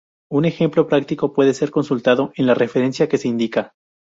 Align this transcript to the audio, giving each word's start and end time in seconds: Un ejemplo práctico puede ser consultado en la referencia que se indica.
Un 0.31 0.45
ejemplo 0.45 0.87
práctico 0.87 1.31
puede 1.31 1.53
ser 1.53 1.69
consultado 1.69 2.31
en 2.35 2.47
la 2.47 2.55
referencia 2.55 3.07
que 3.07 3.19
se 3.19 3.27
indica. 3.27 3.75